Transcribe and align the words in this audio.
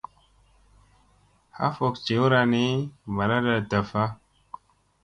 Ha 1.59 1.67
fok 1.75 1.95
jewra 2.07 2.41
ni 2.55 2.65
balada 3.15 3.55
taffa. 3.71 4.03